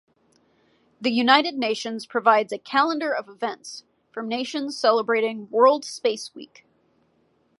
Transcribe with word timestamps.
The 0.99 1.11
United 1.11 1.53
Nations 1.59 2.07
provides 2.07 2.51
a 2.51 2.57
Calendar 2.57 3.13
of 3.13 3.29
Events 3.29 3.83
from 4.11 4.27
nations 4.27 4.75
celebrating 4.75 5.47
World 5.51 5.85
Space 5.85 6.33
Week. 6.33 6.65